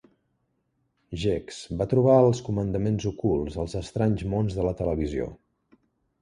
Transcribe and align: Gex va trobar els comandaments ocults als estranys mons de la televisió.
Gex 1.23 1.59
va 1.81 1.87
trobar 1.91 2.15
els 2.21 2.41
comandaments 2.47 3.05
ocults 3.11 3.59
als 3.65 3.77
estranys 3.83 4.25
mons 4.33 4.57
de 4.61 4.67
la 4.71 4.75
televisió. 4.83 5.31